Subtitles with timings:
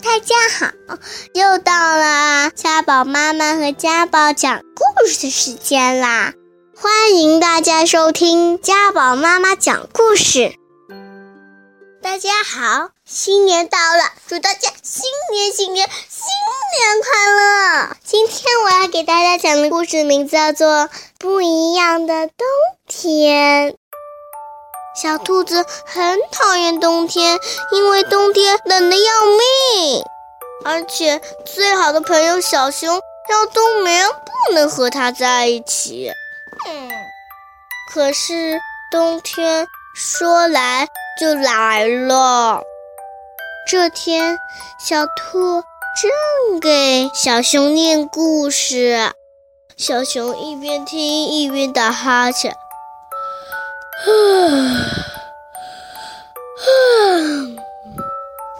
[0.00, 0.98] 大家好，
[1.34, 6.34] 又到了家宝妈妈和家宝讲故事的时间啦！
[6.76, 10.54] 欢迎大家收听家宝妈妈讲故事。
[12.00, 16.28] 大家好，新年到了，祝大家新年新年新
[16.78, 17.96] 年快乐！
[18.04, 20.68] 今天我要给大家讲的故事名字叫做
[21.18, 22.46] 《不一样的冬
[22.86, 23.72] 天》。
[25.00, 27.38] 小兔子很讨厌冬天，
[27.70, 30.02] 因为冬天冷得要命。
[30.64, 36.10] 而且最好的朋友小熊要冬眠，不能和它在一起。
[36.66, 36.90] 嗯，
[37.94, 38.58] 可是
[38.90, 40.88] 冬天说来
[41.20, 42.60] 就来了。
[43.68, 44.36] 这天，
[44.80, 45.62] 小兔
[46.02, 49.12] 正给小熊念故事，
[49.76, 52.56] 小熊一边听一边打哈欠。
[54.08, 54.12] 啊
[56.58, 56.68] 啊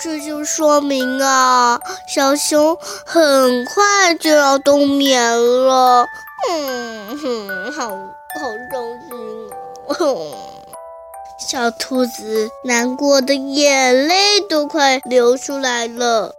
[0.00, 5.20] 这就说明啊，小熊很快就要冬眠
[5.66, 6.06] 了。
[6.48, 7.96] 嗯哼，好好
[8.70, 9.50] 伤心
[9.88, 10.36] 哦。
[11.40, 16.34] 小兔子难过的眼泪都快流出来了。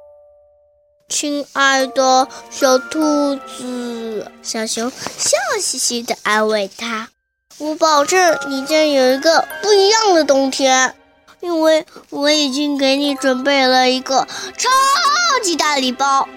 [1.10, 7.10] 亲爱的小兔子，小熊笑嘻嘻的安慰它。
[7.60, 10.96] 我保证你将有一个不一样的冬天，
[11.42, 14.26] 因为我已经给你准备了一个
[14.58, 14.70] 超
[15.44, 16.30] 级大礼包。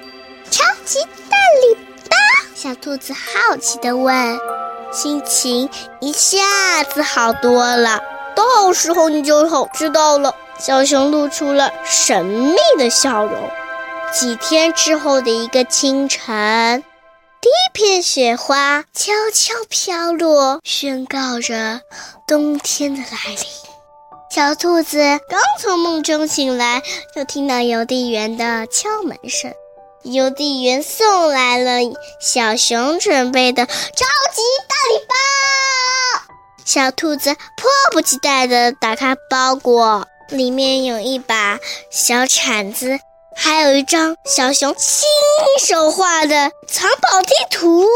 [0.51, 0.98] 超级
[1.31, 1.77] 大礼
[2.11, 2.17] 包？
[2.56, 4.37] 小兔子好奇地问，
[4.91, 5.70] 心情
[6.01, 8.03] 一下子好多了。
[8.34, 10.34] 到时候你就好知道了。
[10.59, 13.33] 小熊露出了神秘的笑容。
[14.12, 16.83] 几天之后的一个清晨。
[17.53, 21.83] 一片雪花悄悄飘落，宣告着
[22.27, 23.39] 冬天的来临。
[24.31, 24.97] 小兔子
[25.28, 26.83] 刚从梦中醒来，
[27.14, 29.53] 就听到邮递员的敲门声。
[30.05, 31.80] 邮递员送来了
[32.20, 35.14] 小熊准备的超级大礼包。
[36.64, 41.58] 小兔子迫不及待地打开包裹，里面有一把
[41.90, 42.98] 小铲子。
[43.35, 45.09] 还有一张小熊亲
[45.67, 47.87] 手画的藏宝地图，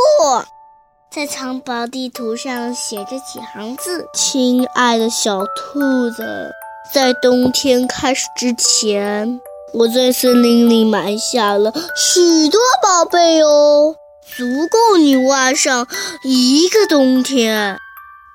[1.10, 6.50] 在藏宝地图上写着几行字：“亲爱的小兔子，
[6.92, 9.40] 在冬天开始之前，
[9.72, 13.94] 我在森林里埋下了许多宝贝哦，
[14.36, 15.86] 足够你挖上
[16.24, 17.78] 一个冬天。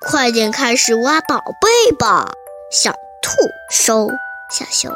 [0.08, 2.32] 快点开始挖宝贝吧，
[2.72, 2.90] 小
[3.20, 3.36] 兔
[3.70, 4.08] 收
[4.50, 4.92] 小熊。”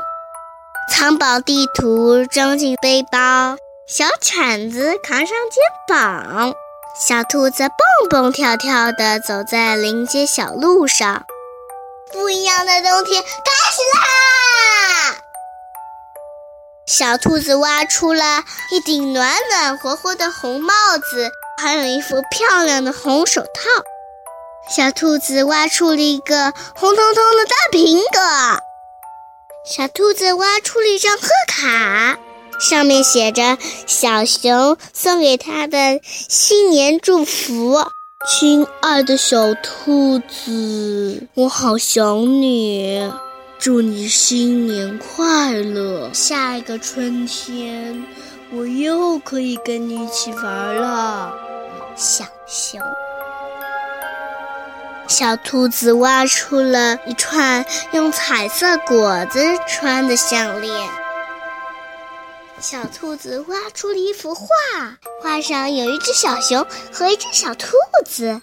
[0.88, 6.54] 藏宝地图装进背包，小铲子扛上肩膀，
[6.98, 11.26] 小兔子蹦蹦跳跳地走在林间小路上。
[12.12, 13.28] 不一样的冬天开
[13.72, 15.16] 始啦！
[16.86, 21.30] 小兔子挖出了一顶暖暖和和的红帽子，
[21.60, 23.50] 还有一副漂亮的红手套。
[24.68, 28.65] 小兔子挖出了一个红彤彤的大苹果。
[29.68, 32.20] 小兔子挖出了一张贺卡，
[32.60, 37.84] 上面写着小熊送给它的新年祝福
[38.30, 43.10] ：“亲爱的小兔子，我好想你，
[43.58, 46.12] 祝你新年快乐！
[46.12, 48.06] 下一个春天，
[48.52, 51.34] 我又可以跟你一起玩了。”
[51.98, 52.80] 小熊。
[55.08, 60.88] 小兔子挖出了一串用彩色果子穿的项链。
[62.60, 64.46] 小兔子挖出了一幅画，
[65.22, 68.40] 画上有一只小熊和一只小兔子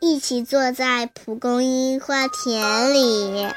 [0.00, 3.48] 一起坐在蒲公英花田里。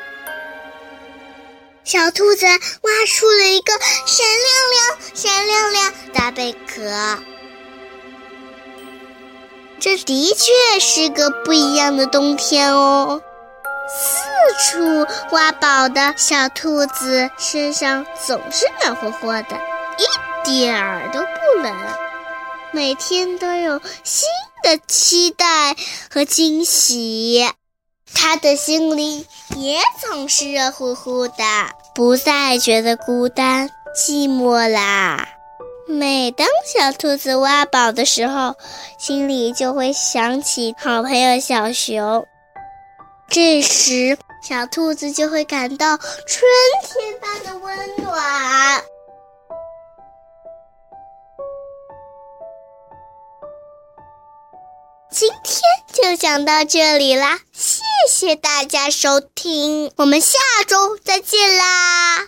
[1.83, 3.71] 小兔子挖出了一个
[4.05, 7.17] 闪亮亮、闪亮亮大贝壳。
[9.79, 13.21] 这的确是个不一样的冬天哦！
[13.89, 19.55] 四处挖宝的小兔子身上总是暖和和的，
[19.97, 21.73] 一点儿都不冷。
[22.71, 24.27] 每天都有新
[24.63, 25.75] 的期待
[26.11, 27.49] 和惊喜，
[28.13, 29.25] 他的心里
[29.55, 31.35] 也总是热乎乎的，
[31.95, 35.36] 不再觉得孤单寂寞啦。
[35.87, 38.55] 每当小兔子挖宝的时候，
[38.99, 42.25] 心里就会想起好朋友小熊。
[43.29, 46.41] 这时，小兔子就会感到春
[46.83, 48.83] 天般的温暖。
[55.09, 55.61] 今天
[55.93, 60.37] 就讲到这里啦，谢谢大家收听，我们下
[60.67, 62.27] 周再见啦！